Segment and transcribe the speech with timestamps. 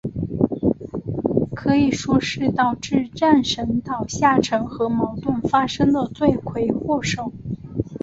[1.53, 7.31] 可以说是导致战神岛下沉和矛盾发生的罪魁祸首。